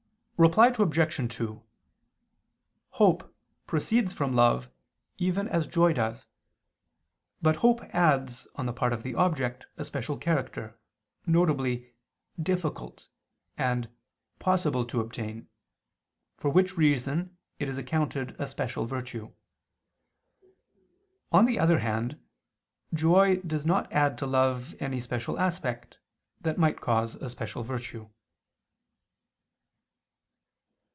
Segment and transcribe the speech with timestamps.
[0.43, 1.35] Reply Obj.
[1.37, 1.63] 2:
[2.89, 3.35] Hope
[3.67, 4.71] proceeds from love
[5.19, 6.25] even as joy does,
[7.43, 10.79] but hope adds, on the part of the object, a special character,
[11.27, 11.81] viz.
[12.41, 13.07] difficult,
[13.55, 13.87] and
[14.39, 15.47] possible to obtain;
[16.37, 19.31] for which reason it is accounted a special virtue.
[21.31, 22.19] On the other hand
[22.95, 25.99] joy does not add to love any special aspect,
[26.39, 28.09] that might cause a special virtue.